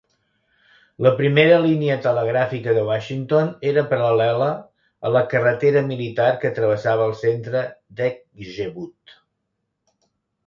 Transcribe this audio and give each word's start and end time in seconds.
La 1.07 1.09
primera 1.17 1.57
línia 1.65 1.97
telegràfica 2.05 2.71
de 2.77 2.85
Washington 2.87 3.51
era 3.71 3.83
paral·lela 3.91 4.47
a 5.09 5.11
la 5.17 5.23
carretera 5.33 5.83
militar 5.91 6.29
que 6.45 6.53
travessava 6.61 7.05
el 7.11 7.15
centre 7.21 7.61
d'Edgewood. 8.01 9.15